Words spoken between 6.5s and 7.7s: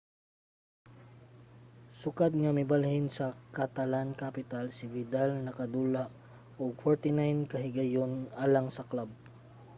og 49 ka